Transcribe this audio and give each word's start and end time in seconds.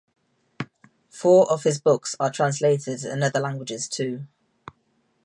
Four 1.11 1.47
of 1.51 1.61
his 1.61 1.79
books 1.79 2.15
are 2.19 2.31
translated 2.31 3.03
in 3.03 3.21
other 3.21 3.39
languages 3.39 3.87
too. 3.87 4.23